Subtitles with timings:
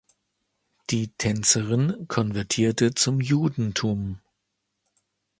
[0.89, 4.19] Die Tänzerin konvertierte zum Judentum.